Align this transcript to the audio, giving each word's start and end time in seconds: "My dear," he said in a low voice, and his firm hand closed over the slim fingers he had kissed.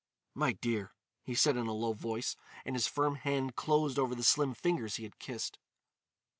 "My 0.33 0.53
dear," 0.53 0.95
he 1.21 1.35
said 1.35 1.55
in 1.57 1.67
a 1.67 1.73
low 1.73 1.93
voice, 1.93 2.35
and 2.65 2.75
his 2.75 2.87
firm 2.87 3.17
hand 3.17 3.55
closed 3.55 3.99
over 3.99 4.15
the 4.15 4.23
slim 4.23 4.55
fingers 4.55 4.95
he 4.95 5.03
had 5.03 5.19
kissed. 5.19 5.59